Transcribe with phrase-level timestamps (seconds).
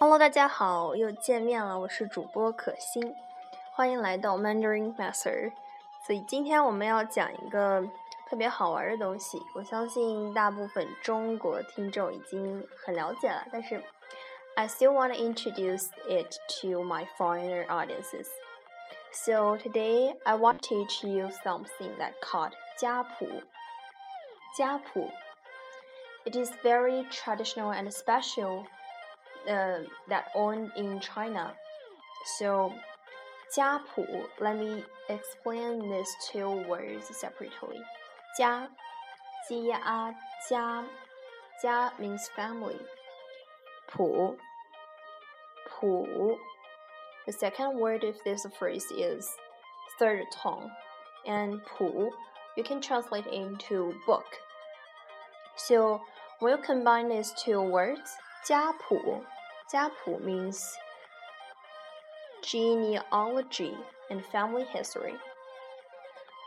[0.00, 3.14] Hello，大家好，又见面了，我是主播可心，
[3.72, 5.52] 欢迎来到 Mandarin Master。
[6.06, 7.82] 所以今天我们要讲一个
[8.28, 13.82] 特别好玩的东西，我相信大部分中国听众已经很了解了，但是
[14.54, 18.26] I still want to introduce it to my foreigner audiences.
[19.12, 23.26] So today I want to teach you something that called 家谱。
[24.56, 25.10] 家谱
[26.24, 28.64] it is very traditional and special
[29.48, 31.54] uh, that owned in China.
[32.38, 32.72] So,
[33.54, 34.04] 家谱,
[34.40, 37.80] let me explain these two words separately.
[38.38, 38.68] 家,
[39.48, 40.14] 家,
[40.48, 40.84] 家,
[41.62, 42.80] 家 means family.
[43.88, 44.36] 谱,
[45.68, 46.38] 谱.
[47.26, 49.28] The second word of this phrase is
[49.98, 50.70] third tone,
[51.26, 52.10] and 谱
[52.56, 54.26] you can translate into book.
[55.56, 56.00] So
[56.38, 58.14] We'll combine these two words.
[58.44, 59.24] 家谱,
[59.68, 60.60] 家谱 means
[62.42, 63.74] genealogy
[64.08, 65.14] and family history.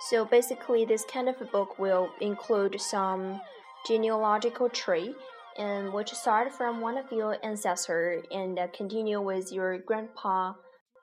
[0.10, 3.42] So basically, this kind of a book will include some
[3.86, 5.14] genealogical tree,
[5.58, 10.54] and which start from one of your ancestors and uh, continue with your grandpa,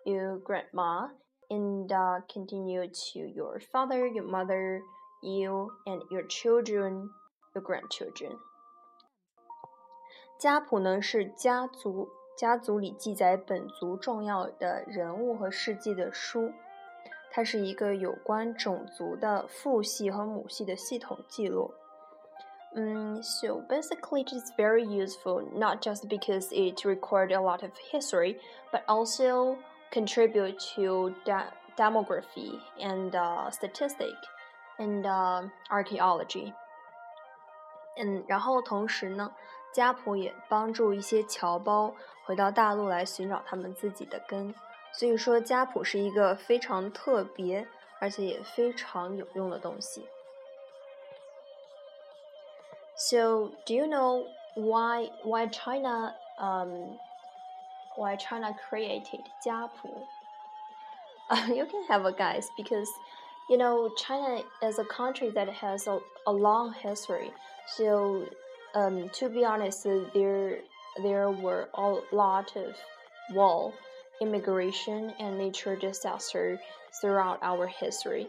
[0.06, 1.08] your grandma,
[1.50, 4.80] and uh, continue to your father, your mother,
[5.22, 7.10] you, and your children,
[7.54, 8.38] your grandchildren.
[10.40, 16.52] 家谱呢是家族家族里记载本族重要的人物和事迹的书，
[17.30, 21.72] 它是一个有关种族的父系和母系的系统记录。
[22.74, 28.38] 嗯，so basically it is very useful not just because it record a lot of history,
[28.70, 29.56] but also
[29.90, 31.14] contribute to
[31.78, 34.14] demography and uh, statistic
[34.76, 36.52] and uh, archaeology.
[37.96, 39.32] 嗯，然后同时呢。
[39.72, 44.54] 家谱也帮助一些侨胞回到大陆来寻找他们自己的根，
[44.92, 47.66] 所以说家谱是一个非常特别
[47.98, 50.06] 而且也非常有用的东西。
[52.96, 56.98] So, do you know why why China um
[57.96, 60.06] why China created 家谱？
[61.54, 62.88] You can have a guess because
[63.48, 67.32] you know China is a country that has a, a long history.
[67.66, 68.22] So
[68.73, 69.83] um, to be honest,
[70.13, 70.59] there
[71.03, 72.75] there were a lot of
[73.33, 73.73] war,
[74.21, 76.59] immigration, and nature disaster
[76.99, 78.27] throughout our history.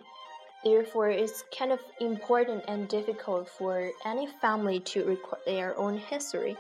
[0.64, 6.56] Therefore, it's kind of important and difficult for any family to record their own history.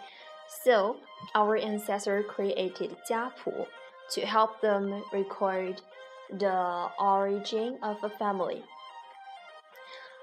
[0.64, 0.96] So,
[1.34, 3.68] our ancestors created 家谱
[4.10, 5.80] to help them record
[6.30, 8.62] the origin of a family.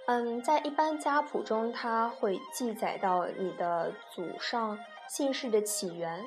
[0.09, 4.75] 嗯，在一般家谱中，它会记载到你的祖上
[5.07, 6.25] 姓氏的起源，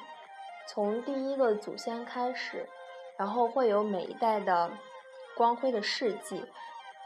[0.69, 2.69] 从第一个祖先开始，
[3.19, 4.71] 然后会有每一代的
[5.37, 6.45] 光辉的事迹。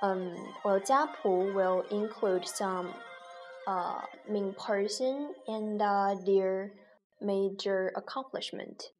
[0.02, 2.90] 嗯，我家谱 will include some
[3.64, 6.72] 呃 main person and their
[7.18, 8.90] major accomplishment。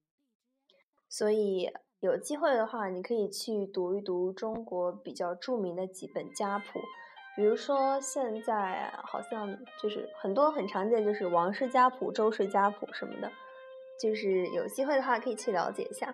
[1.10, 1.70] 所以
[2.00, 6.80] 有机会的话，你可以去读一读中国比较著名的几本家谱。
[7.35, 13.31] 比如说，现在好像就是很多很常见，就是王氏家谱、周氏家谱什么的，
[13.99, 16.13] 就是有机会的话可以去了解一下。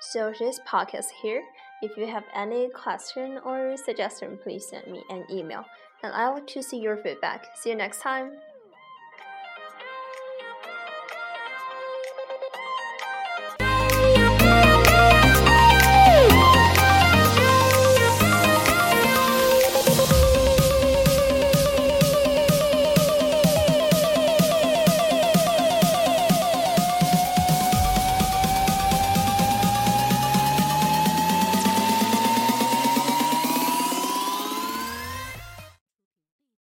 [0.00, 1.42] So this podcast here.
[1.82, 5.64] If you have any question or suggestion, please send me an email,
[6.02, 7.44] and I like to see your feedback.
[7.54, 8.38] See you next time.